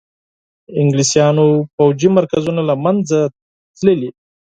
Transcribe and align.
انګلیسیانو 0.81 1.45
پوځي 1.75 2.09
مرکزونه 2.17 2.61
له 2.69 2.75
منځه 2.83 3.19
تللي. 3.77 4.09